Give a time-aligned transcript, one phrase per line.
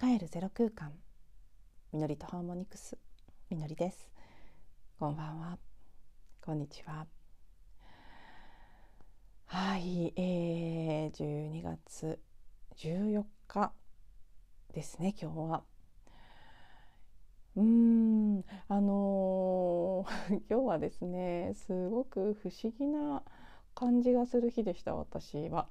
[0.00, 0.92] 帰るゼロ空間。
[1.92, 2.96] みのりとハーモニクス。
[3.50, 4.12] みのりです。
[4.96, 5.58] こんばんは。
[6.40, 7.04] こんにちは。
[9.46, 10.12] はい。
[10.14, 12.20] えー、12月
[12.76, 13.72] 14日
[14.72, 15.64] ですね今日は。
[17.56, 18.44] うん。
[18.68, 23.24] あのー、 今日はですねすごく不思議な
[23.74, 25.68] 感じがする日でした私は。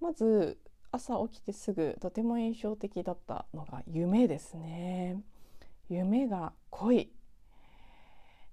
[0.00, 0.58] まず
[0.92, 5.22] 朝起きてすぐとても印象的だったのが夢ですね。
[5.88, 7.10] 夢が濃い、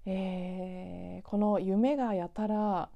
[0.06, 2.88] えー、この夢がやたら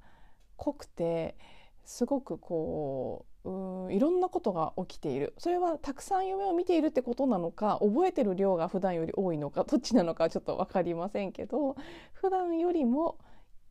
[0.57, 1.35] 濃くて
[1.83, 5.35] すごくこうういろんなことが起きている。
[5.37, 11.75] それはたくさん夢を見ているってことなのか覚えてる量が普段より多いのかどっちなのかちょっと分かりませんけど
[12.13, 13.19] 普段よりも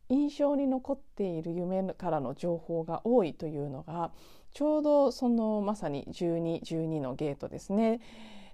[0.09, 4.11] 印象に残っている夢からの情報が多いというのが
[4.53, 8.01] ちょうどそのまさに1212のゲートですね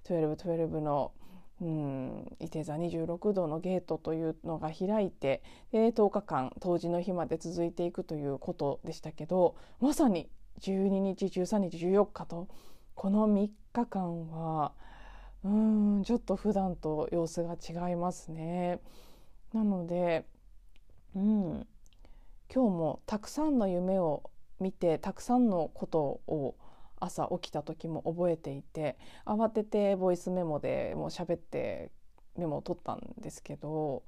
[0.04, 1.12] 1212の
[1.60, 10.28] うん、伊手座26度のゲートというのが開いてで10日間冬至の日まで続いていくということでしたけどまさに
[10.60, 12.48] 12日13日14日と
[12.96, 14.72] この3日間は
[15.44, 18.80] うんちょっと普段と様子が違いますね。
[19.52, 20.24] なので、
[21.14, 21.66] うん、
[22.52, 26.54] 今日もたくさんの夢を見てたくさんのことを
[27.00, 28.96] 朝起きた時も覚えていて
[29.26, 31.90] 慌ててボイスメモでもう喋って
[32.36, 34.04] メモを取ったんですけど、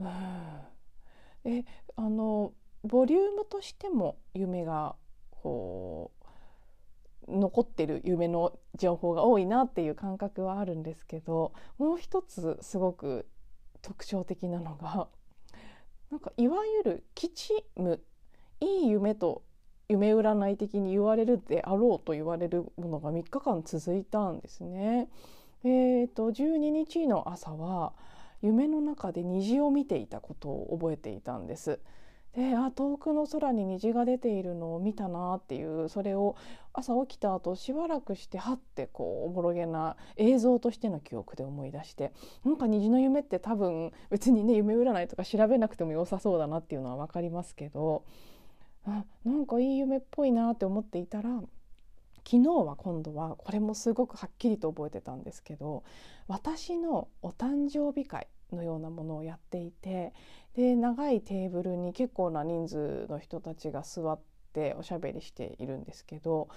[0.00, 0.08] うん、
[1.44, 1.64] え
[1.96, 2.52] あの
[2.84, 4.94] ボリュームとしても夢が
[5.30, 6.12] こ
[7.28, 13.28] う残ってる夢の情報が多いなっていう感覚はあるんですけどもう一つすごく
[13.80, 15.08] 特徴的なのが
[16.12, 17.98] なんかいわゆる吉夢
[18.60, 19.42] いい夢と
[19.88, 25.08] 夢占い的に言われるであろうと言われるものが3日間続いたんですね。
[25.64, 27.94] えーと、12日の朝は
[28.42, 31.80] 夢の中で虹を見ていたことを覚えていたんです。
[32.34, 36.34] であ遠くの空に虹が出ているのを見たなっていうそれを
[36.72, 42.12] 朝起きた後しばらくしてはってこうおぼろげな映像としての記憶で思い出して
[42.44, 48.04] なんか虹の夢って多分別にね夢占いとか調べなくても良さそうだなっていうのは分かりますけど
[48.86, 51.28] あなんかいい夢っぽいなって思っていたら
[52.24, 55.84] 昨日は今度はこれもすごくはっきりと覚えてたんですけど
[56.28, 60.12] 私のお誕生日会のようなものをやっていて
[60.54, 64.20] で長いテーブルに結構な人数の人たちが座っ
[64.52, 66.48] ておしゃべりしているんですけど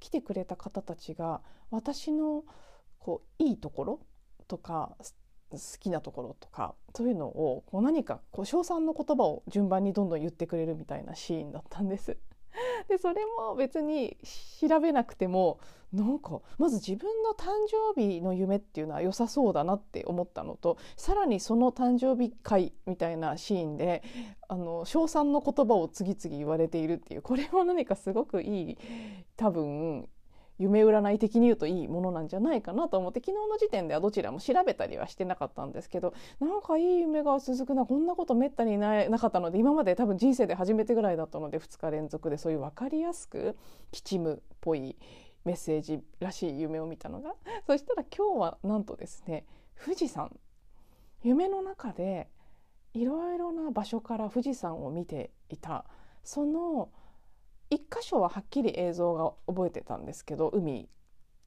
[0.00, 1.40] 来てくれた方たちが
[1.70, 2.44] 私の
[2.98, 4.00] こういいところ
[4.48, 4.96] とか
[5.50, 12.16] 好きなところとかそういうのをこう何かこう称賛の言葉を順番にどんどん言ってくれるみたいなシーンだったんです。
[12.88, 14.16] でそれも別に
[14.60, 15.60] 調べなくても
[15.92, 17.46] なんかまず自分の誕
[17.94, 24.02] 生日の夢っていうのは良さそうだなって思ったのとさらにその誕生日会みたいなシーンで
[24.48, 28.78] あの称賛の言葉を次々言われているっていうこれも何かすごくいい
[29.36, 30.08] 多分
[30.58, 43.56] 夢占い的に言うといいものなんじゃないかなと思って昨日の時点ではどちらも調べたりはしてなかったんですけどなんかいい夢が続くなこんなことめったにないなかったので今まで多分人生で初めてぐらいだったので2日連続でそういう分かりやすく
[43.92, 44.96] 吉夢っぽい
[45.44, 47.34] メッセージらしい夢を見たのが。
[47.66, 49.46] そしたら今日はなんとですね
[49.82, 50.36] 富士山。
[51.22, 52.28] 夢の中で
[52.92, 55.84] いろいろな場所から富士山を見ていた。
[56.24, 56.90] その
[57.70, 60.88] 一箇所ははっきり映像が覚えてたんですけど海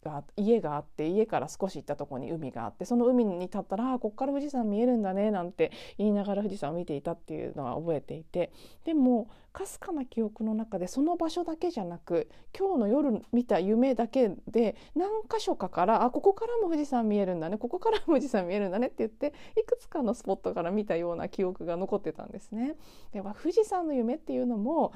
[0.03, 8.51] が家があって家から少し行ったところに海があってその海に立ったらあここから富士山見えるんだねなんて言いながら富士山を見ていたっていうのは覚えていて
[8.85, 22.75] でもかすかな記憶の中でその場所だけじゃなく今日の夜見た夢だけで何箇所かからあここからも富士山見えるんだねここからも富士山見えるんだねって言っていくつかのスポットから見たような記憶が残ってたんですね。
[23.11, 24.93] では富士山の夢っていうのも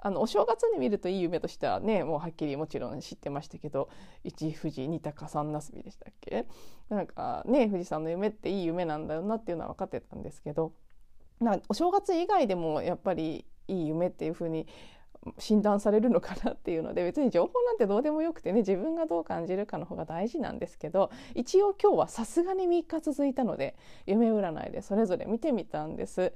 [0.00, 3.88] あのお正月に見るといい夢としてはねもうはっきりもちろん知ってましたけど
[4.22, 6.46] 一富士二鷹三なすびでしたっけ？
[6.88, 10.72] なんかね富士山の夢っていい夢なんだよなっていうのは分かってたんですけど
[11.40, 14.66] なお正月以外でもやっぱりいい夢っていうふうに
[15.38, 23.74] 診断されるのかなっていうので別に情報なんてどうでもよくてね自分がどう感じるかの方が大事なんですけど一応今日はさすがに3日続いたので
[24.06, 26.32] 夢占いでそれぞれ見てみたんです。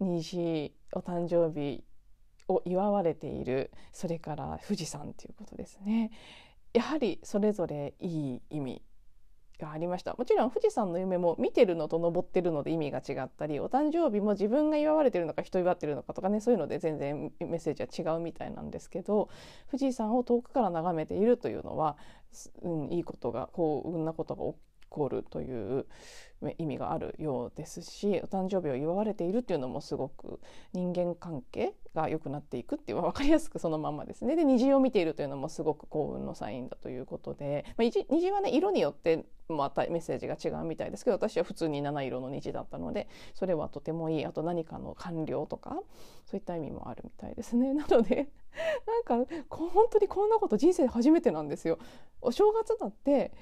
[0.00, 1.82] 虹お誕生日
[2.48, 6.10] を祝われているそれから富士山ということですね。
[6.72, 8.82] やはりそれぞれいい意味
[9.58, 10.14] がありました。
[10.14, 19.30] もちろん富士山の夢も見てるのと登ってるので意味が違ったりお誕生日も自分が祝われてるのか人祝ってるのかとかねそういうので全然メッセージは違うみたいなんですけど
[19.70, 21.96] 富士山を遠くから眺めているというのは、
[22.62, 24.42] うん、いいことが幸運なことが
[24.96, 25.86] 起こるという
[26.58, 30.40] 意味があるようですしお誕生日を祝われているっていうのもすごく
[30.72, 34.36] 人間関係が良くなっていくっていう分かりやすくそのままですね。
[34.36, 44.26] で虹を見ているというのもすごく幸運のサインだということで、まあ、虹はね色によってまたメッセージが違うみたいですけど私は普通に七色の虹だったのでそれはとてもいい。
[44.26, 45.78] あと何かの完了とか
[46.26, 47.72] そういった意味もあるみたいですね。
[47.74, 48.28] なので
[48.86, 51.78] なんか本当にこんなこと人生で初めてなんですよ。
[52.20, 53.32] お正月だって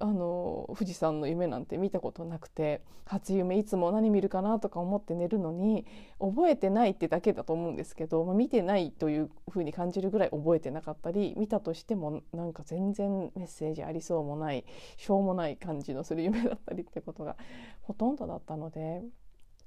[0.00, 5.86] あの富士山の夢なんて見たことなくて初夢いつも何見るかなとか思って寝るのに
[6.18, 14.64] 覚えてないってだけだと思うんですけど、まあ、見てないというふうに感じるぐらい覚えてなかったり見たとしてもなんか全然メッセージありそうもない
[14.96, 17.36] しょうもない感じのする夢だったりってことが
[17.82, 19.02] ほとんどだったので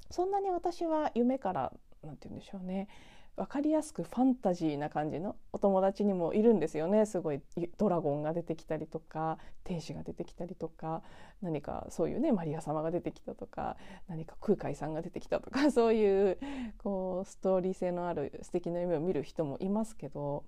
[0.10, 1.74] そんなに私は夢から
[2.04, 2.88] 何て言うんでしょうね
[3.38, 7.42] 分かりやすくファンタジーな感じのお友達にもいるんですよねすごい
[7.78, 11.02] ドラゴンが出てきたりとか天使が出てきたりとか
[11.42, 13.76] 何かそういうねマリア様が出てきたとか
[14.08, 16.38] 何か空海さんが出てきたとか そういう
[16.78, 20.46] こうストーリー性のある素敵な夢を見る人もいますけど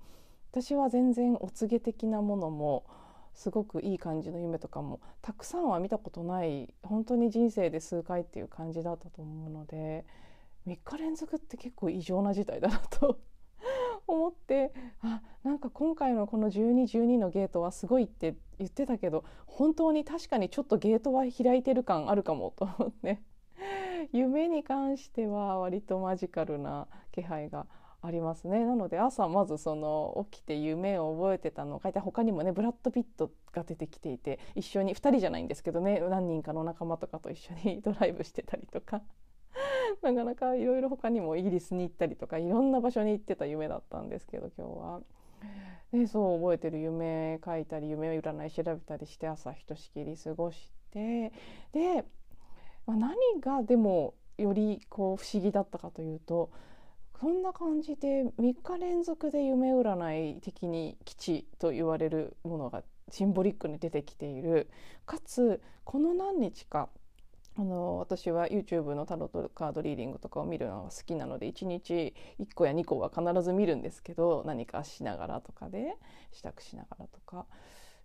[0.52, 2.86] 私は全然お告げ的なものも
[3.34, 10.06] すごくいい感じの夢とかもたくさんは見たことない本当に人生で数回っていう感じだったと思うので。
[10.68, 13.20] 3日連続って結構異常な事態だなと
[14.06, 23.20] 思ってあなんか今回のこの1212のゲートはすごいって言ってたけど本当に確かにちょっとゲートは開いてる感あるかもと思って
[24.12, 27.66] 夢に関しては割とマジカルな気配が
[28.02, 28.64] ありますね。
[28.64, 39.02] なので朝まずその起きて夢を覚えてたのを書いて他にもねブラッド・ピットが出てきていて一緒に2人じゃないんですけどね何人かの仲間とかと一緒にドライブしてたりとか。
[40.02, 45.02] なかなかいろいろ他にもイギリスに行ったりとかいろんな場所に行ってた夢だったんですけど今日は。
[45.92, 51.32] でそう覚えてる夢書いたり夢占い調べたりして朝ひとしきり過ごして
[51.72, 52.04] で、
[52.86, 56.52] ま、何がでもよりこう不思議だったかというと
[57.14, 64.70] こんな感じで3日連続で夢占い的に基地と言われるものがシンボリックに出てきている
[65.06, 66.90] かつこの何日か
[67.60, 75.98] あの私は YouTube のタロットカードリーディングとかを見るのが好きなので1日1個や2個は必ず見るんですけど何かしながらとかで
[76.32, 77.48] 支度しながらとか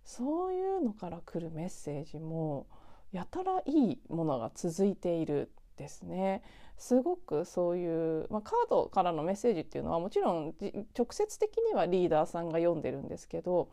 [0.03, 2.65] そういうのから来るメッセージも
[3.11, 6.43] やたらいいものが続いているですね。
[6.77, 10.53] すごくそういう、まあ、カードからのメッセージっていうのはもちろん
[10.97, 13.69] 直接的にはリーダーさんが読んでるんですけど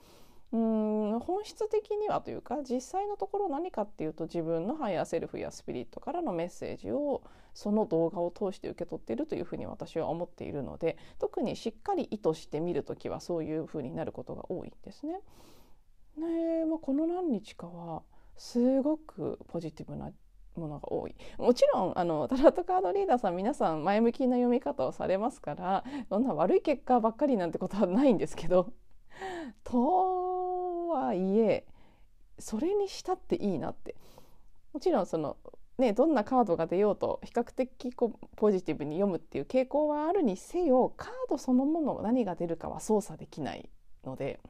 [0.52, 7.22] うん本質的にはというか実際のところ何かっていうと自分のハイヤーセルフやスピリットからのメッセージを
[7.54, 15.20] その動画を通して受け取っているというふうに私は思っているので特にしっかり意図して見る時はそういうふうになることが多いんですね。
[16.16, 18.02] ねまあ、この何日かは
[18.36, 20.10] すごくポジティブな
[20.56, 28.72] ものが多いもちろんあのタロットカードリーダーさん皆さん前向きな読み方をされますからそんな悪い結果ばっかりなんてことはないんですけど
[29.64, 31.66] とはいえ
[32.38, 33.94] それにしたっていいなって。
[34.72, 35.36] もちろんその
[35.78, 43.68] ねどんなカードが出ようと比較的こうポジティブに読むっていう傾向はあるにせよカードそのもの何が出るかは操作できない
[44.04, 44.40] ので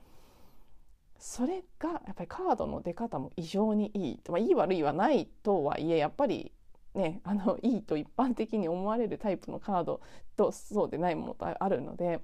[1.19, 6.53] それがやっぱりカードの出方も異常にいい、まあ、いい悪いはないとはいえやっぱり
[6.95, 10.01] ねあのいいと一般的に思われるタイプのカード
[10.37, 12.21] とそうでないものとあるので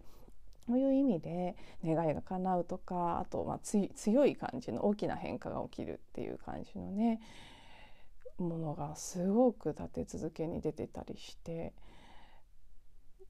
[0.67, 7.21] そういう意味で願いが叶うとかあとまあ強い感じの大きな変化が起きるっていう感じのね
[8.39, 11.73] ものがすごく立て続けに出てたりして。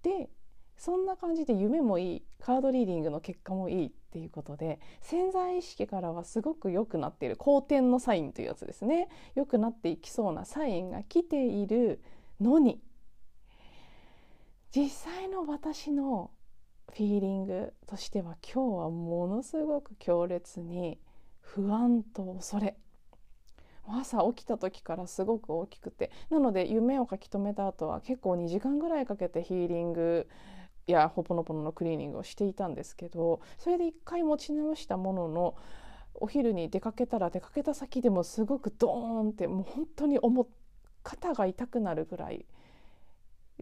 [0.03, 0.31] で
[0.77, 9.09] そんな感じで夢もいいカードリーディングの結果もいいっていうことで潜在意識からはすごく良くなっている好転のサインというやつですね。
[9.35, 12.03] 良くなっていきそうなサインが来ている
[12.41, 12.83] のに。
[14.71, 16.31] 実際の私の
[16.93, 20.99] フィーリングとしては今日はものすごく強烈に
[21.41, 22.77] 不安と恐れ。
[23.89, 26.11] 朝起きた時からすごく大きくて。
[26.31, 30.29] なので夢を書き留めた後は結構2時間ぐらいかけてヒーリング
[30.87, 35.57] やほぽのぽののクリーニングをしていたんですけどそれで一回持ち直したものの
[36.15, 40.19] お昼に出かけたら出かけた先でもすごくドーンってもう本当に
[41.03, 42.47] 肩が痛くなるぐらい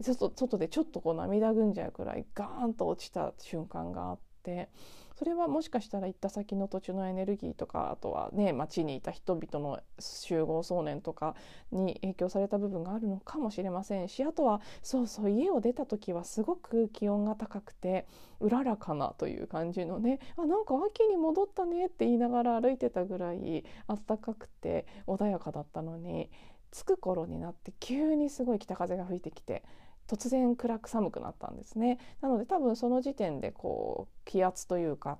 [0.01, 4.69] 外外でちょっとこう涙ぐんじゃうくらいガーンと落ちた瞬間があって
[5.17, 11.35] それはもしかしたら行った先の土地のエネルギーとかあとはね町にいた人々の集合想念とか
[11.71, 18.07] に影響された部分があるのかもしれませんしあとはそうそう家を出た時はすごく気温が高くて
[18.41, 26.29] うららかなという感じのねあなんか秋に戻ったねって言いながら歩いてたぐらい暖かくて穏やかだったのに
[26.75, 29.63] 着く頃になって急にすごい北風が吹いてきて
[30.07, 31.99] 突然暗く寒くなったんですね。
[32.21, 35.17] なので多分その時点でこう気圧というか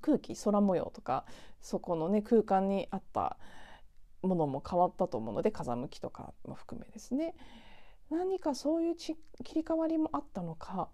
[0.00, 1.24] 空気空模様とか
[1.60, 3.36] そこのね空間にあった
[4.22, 7.34] ものも変わったと思うので風向きとかも含めですね。
[8.10, 9.16] 何かそういう切
[9.54, 10.88] り替わりもあったのか。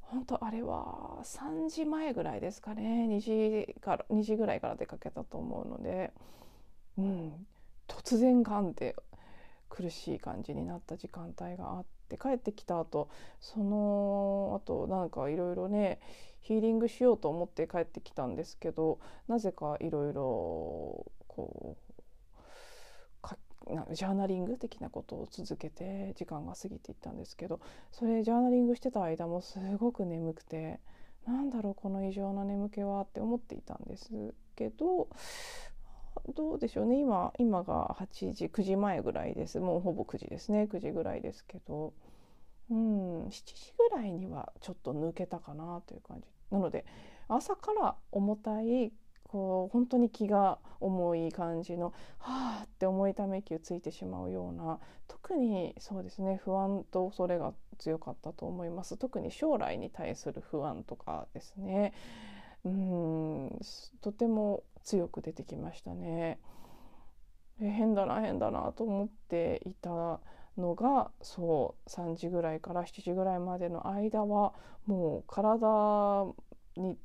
[0.00, 3.06] 本当あれは3時前ぐらいですかね。
[3.08, 6.12] 2時から2時ぐらいから出かけたと思うので、
[6.98, 7.46] うん、
[7.88, 8.96] 突然ガンって
[9.68, 13.08] 苦しい感じになった時間帯があって帰ってきた後
[13.40, 16.00] その後なんかいろいろね
[16.40, 18.98] ヒーリングしようと思って帰ってきたんですけど
[19.28, 21.84] なぜかいろいろこう
[23.94, 27.60] ジャーナリング的なことを続けて時間が過ぎていったんですけど
[27.92, 30.80] それジャーナリングしてた間もすごく眠くて
[31.26, 34.10] なんだろうこの異常な眠気はって思っていたんです
[34.54, 35.08] けど
[36.34, 36.98] どうでしょうね。
[36.98, 39.60] 今今が8時9時前ぐらいです。
[39.60, 40.68] もうほぼ9時ですね。
[40.70, 41.92] 9時ぐらいですけど。
[42.70, 46.26] うん7時ぐらいにはちょっと抜けたかなという感じ。
[46.50, 46.84] なので
[47.28, 48.92] 朝から重たい
[49.24, 54.78] こう本当に気が重い感じのはあって重いため息をついてしまうような
[55.08, 58.96] 特にそうですね不安と恐れが強かったと思います。
[58.96, 61.92] 特に将来に対する不安とかですね。
[62.64, 63.58] うん
[64.00, 66.38] とても強く出てきましたね。
[67.58, 70.20] 変だな変だなと思っていた
[70.56, 74.54] のがそう3時ぐらいから7時ぐらいまでの間は
[74.86, 76.26] もう体
[76.76, 76.98] に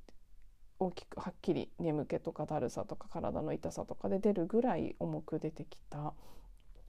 [0.80, 6.14] 大きくはっきり眠気とかだるさとか体の痛さとかで出るぐらい重く出てきた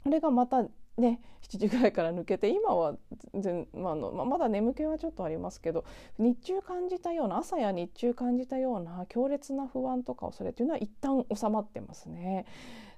[0.07, 0.65] あれがまた
[0.97, 2.97] ね7時ぐらいから抜けて今は
[3.35, 5.85] 全、まあのま、まだ眠気はちょっとありますけど
[6.19, 12.47] 日中感じたような朝や日中感じたような強烈な不安とか恐れというのは一旦収まってますね。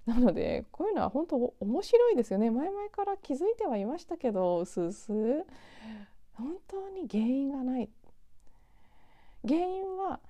[0.05, 2.51] なのでこういうのは本当面白いですよね。
[2.51, 5.13] 前々から気づいてはいましたけどうすうす
[6.33, 7.89] 本当に原因がない。
[9.47, 10.21] 原因は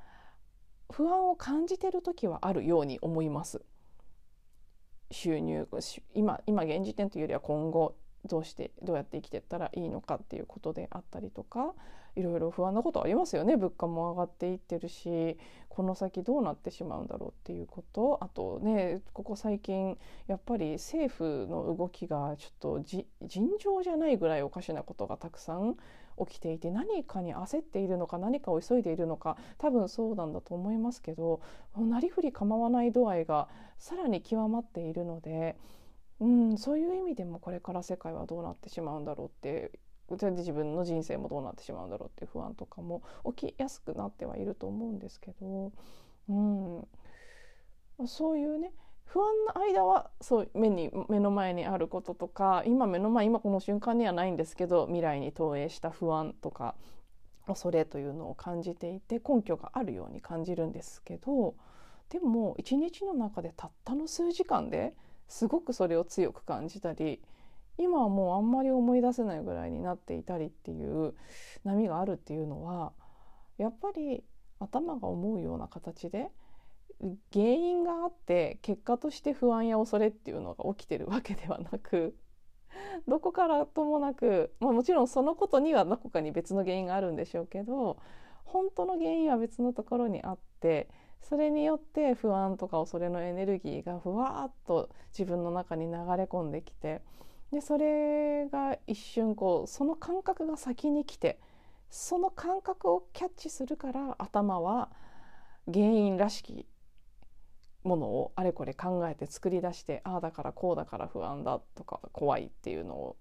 [0.91, 3.63] 不安を感じてる時はあるように思います。
[5.13, 5.67] 収入
[6.15, 11.75] 今今現時点というよりは今後どうしてどうやって生きていったらいいのかっていうことであったりとか
[12.15, 13.57] いろいろ不安なことありますよね。
[13.57, 15.39] 物価も上がっていってるし
[15.69, 18.19] この先どうなってしまうんだろうっていうこと。
[18.23, 23.07] あとねここ最近やっぱり政府の動きがちょっと尋
[23.59, 25.77] 常じゃないぐらいおかしなことがたくさん
[26.27, 31.41] 起きていて何かに焦っているのか何かを急いでいるのか多分そうなんだと思いますけど
[31.75, 33.49] なりふり構わない度合いが
[33.79, 35.57] さらに極まっているので、
[36.23, 39.73] うん、そういう意味でもこれから世界はどうなってしまうんだろうって
[40.09, 43.03] 自分の人生もどうなってしまうんだろうっていう不安とかも
[43.37, 45.73] 起きやすくなってはいると思うんですけど、
[46.29, 46.87] うん、
[48.07, 48.73] そういうね
[49.05, 56.77] 不安な間はそう目に目の前にあることとか今目の前今この瞬間にはないんですけど未来に投影した不安とか
[57.49, 61.57] 恐れというのを感じていて根拠があるように感じるんですけど
[62.11, 64.95] でも一日の中でたったの数時間で
[65.29, 67.21] すごくそれを強く感じたり
[67.79, 71.15] 今はもうあんまり思い出せないぐらいになっていたりっていう
[71.65, 72.93] 波があるっていうのは
[73.59, 74.23] やっぱり
[74.61, 76.31] 頭が思うような形で
[77.33, 82.15] 原因があって結果として不安や恐れっていうのが起きてるわけではなく
[83.09, 87.99] どこからともなく、まあ、もちろんそのことにはどこかに別の原因があるんでしょうけど
[88.45, 90.89] 本当の原因は別のところにあって
[91.23, 97.03] それによって不安とか恐れのエネルギーがふわっと自分の中に流れ込んできて
[97.53, 101.39] でそれが一瞬こうその感覚が先に来て
[101.91, 104.91] その感覚をキャッチするから頭は
[105.73, 106.67] 原因らしき
[107.85, 113.17] ものをあれこれ考えて作り出してああだからこうだから不安だとか怖いっていうのを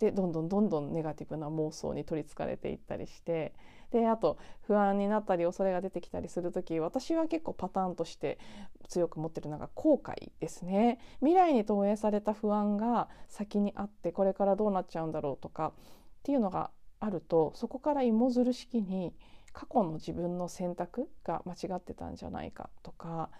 [0.00, 3.52] でどんどんどんどんネガティブな妄想に取りつかれていったりして
[3.90, 8.38] であと不安になったり恐れが出てきたりする時私は結構パターンとして
[8.88, 10.98] 強く持ってるのが後悔ですね。
[11.18, 19.14] 未来に投影された不安が先にあってこれからどうなっちゃうんだろうとかっていうのがあるとそこから芋づる式に
[19.52, 23.30] 過去の自分の選択が間違ってたんじゃないかとか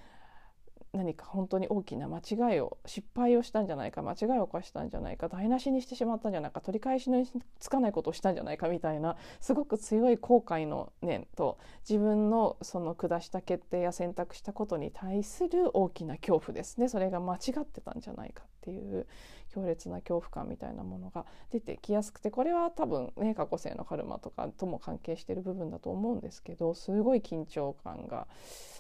[0.93, 7.25] 何か本当に大きな間違いを失敗をしたんじゃないか間違いを犯したんじゃないか台無しにしてしまったんじゃないか取り返しの
[7.61, 19.07] つかないことをしたんじゃないかみたいなすごく強い後悔の念と自分のその下した決定や選択したことに対する大きな恐怖ですねそれが間違ってたんじゃないかっていう
[19.55, 28.27] 強烈な恐怖感みたいなものが出てきやすくてこれは多分ね過去性のカルマとかとも関係してる部分だと思うんですけどすごい緊張感が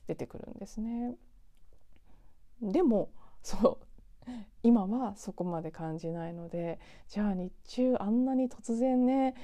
[0.08, 1.14] 出てくるんですね。
[2.62, 3.10] でも
[3.42, 3.80] そ
[4.26, 4.30] う
[4.62, 9.34] 今はそこまで感じないのでじゃあ日中あんなに突然ね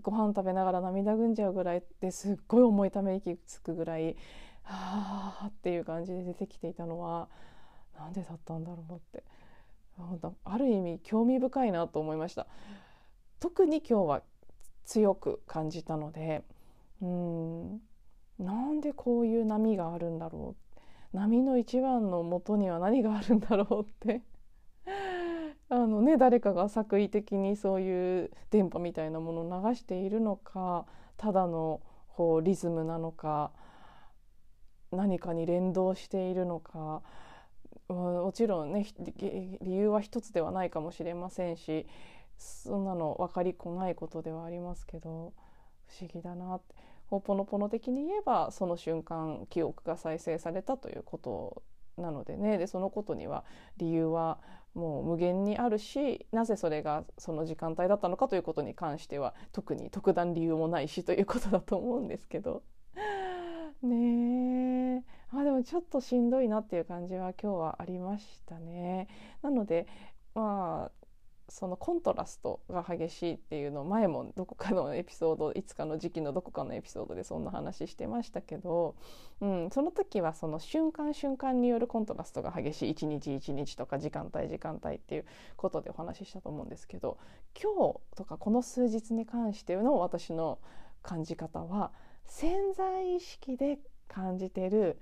[0.00, 4.16] ご飯食べながら涙ぐんじゃうぐらいですっごい重いため息つくぐらい
[4.62, 7.28] はあっていう感じで出てきていたのは
[7.98, 9.22] なんでだったんだろうって
[10.44, 12.46] ある意味興味深いなと思いました。
[13.38, 14.22] 特に今日は
[14.84, 16.44] 強く感じたので
[17.00, 17.82] うん
[18.38, 20.54] なんでこういう波があるんだろうっ
[21.12, 24.22] 波の一番の元には何があるんだろうって。
[25.68, 33.52] あのね誰かが作為的にそういう電波みたいなものを流しているのかただのこうリズムなのか
[34.90, 37.02] 何かに連動しているのか
[37.88, 41.86] もちろんね理由は一つではないかもしれませんし
[42.36, 45.32] そんなの分かりこないことではありますけど
[45.86, 46.74] 不思議だなって。
[47.12, 51.62] ほぽのぽの的に言えばその瞬間記憶が再生されたということ
[52.00, 52.56] なのでね。
[52.56, 53.44] でそのことには
[53.76, 54.38] 理由は
[54.72, 62.62] もう無限にあるしなぜそれがその時間帯だったのかということに関しては特に特段理由もないしということだと思うんですけど。
[63.82, 65.02] ねえ。
[65.32, 69.08] あでもちょっとしんどいなっていう感じは今日はありましたね。
[69.42, 69.86] なので
[70.34, 71.01] まあ
[71.48, 78.94] そのコントラストが激しいっていうのを前もどこかのエピソードいつかの時期のどこかのエピソードでそんな話してましたけど、
[79.40, 85.24] うん、その時はその瞬間瞬間によるコントラストが激しい一日一日とか時間帯時間帯っていう
[85.56, 87.18] ことでお話ししたと思うんですけど
[87.60, 90.58] 今日とかこの数日に関しての私の
[91.02, 91.92] 感じ方は
[92.24, 95.00] 潜在意識で感じてる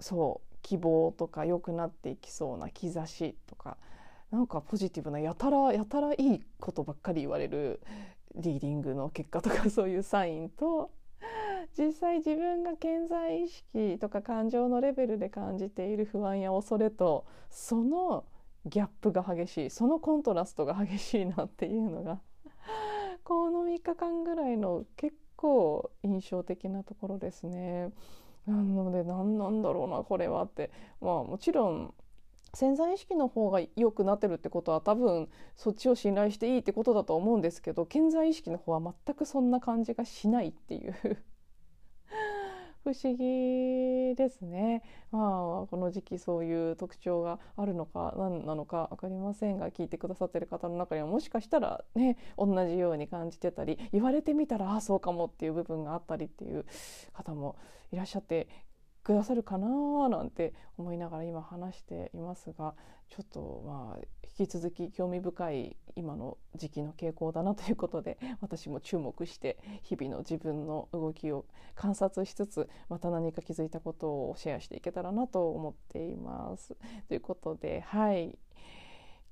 [0.00, 3.76] そう希望とか良くなっていきそうな兆しとか
[4.30, 7.80] なんかポジティブなやたらやたらいいことばっかり言われる
[8.34, 10.90] リーディングの結果とかそういうサインと
[11.78, 18.24] 実際自分が健在意識とか感情のレベルで感じている不安や恐れとその
[18.66, 22.20] ギャップが激しいそのコントラストが激しいなっていうのが
[23.24, 27.90] この3日間ぐらいの結構印象的なところですね。
[28.46, 31.94] なので何なんだろうなこれはってまあもちろん
[32.54, 40.94] 潜在意識の方が良くなってるってことは多分そっちを信頼していいってことだと思うんですけど潜在意識の方は全くそんな感じがしないっていう
[42.82, 44.82] 不思議ですね。
[45.10, 56.64] まあこの時期そういう特徴があるのか何なのか分かりませんが聞いてくださってる方の中にはもしかしたらね同じように感じてたり言われてみたらああそうかもっていう部分があったりっていう
[57.12, 57.56] 方も
[57.90, 58.48] いらっしゃって
[59.06, 59.68] くださるかな
[60.08, 62.74] なんて思いながら今話していますが
[63.08, 64.00] ちょっとまあ
[64.36, 71.44] 引き続き興味深い今の時期の傾向だなということで私も注目して日々の自分の動きを
[71.76, 76.76] 観察しつつまた何か気づいたことをシェアしていけたらなと思っています。
[77.06, 78.36] ということではい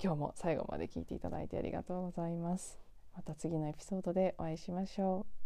[0.00, 2.78] 今日も最後まで聞いていただいてありがとうございます。
[3.12, 5.43] また次のエピソードでお会いしましょう。